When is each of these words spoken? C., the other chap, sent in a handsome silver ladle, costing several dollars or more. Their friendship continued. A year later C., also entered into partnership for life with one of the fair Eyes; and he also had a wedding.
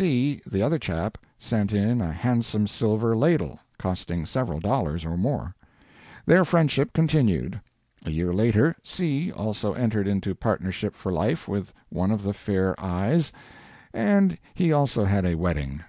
C., 0.00 0.40
the 0.46 0.62
other 0.62 0.78
chap, 0.78 1.18
sent 1.40 1.72
in 1.72 2.00
a 2.00 2.12
handsome 2.12 2.68
silver 2.68 3.16
ladle, 3.16 3.58
costing 3.80 4.26
several 4.26 4.60
dollars 4.60 5.04
or 5.04 5.16
more. 5.16 5.56
Their 6.24 6.44
friendship 6.44 6.92
continued. 6.92 7.60
A 8.06 8.10
year 8.12 8.32
later 8.32 8.76
C., 8.84 9.32
also 9.32 9.72
entered 9.72 10.06
into 10.06 10.36
partnership 10.36 10.94
for 10.94 11.10
life 11.12 11.48
with 11.48 11.72
one 11.88 12.12
of 12.12 12.22
the 12.22 12.32
fair 12.32 12.78
Eyes; 12.80 13.32
and 13.92 14.38
he 14.54 14.72
also 14.72 15.04
had 15.04 15.26
a 15.26 15.34
wedding. 15.34 15.80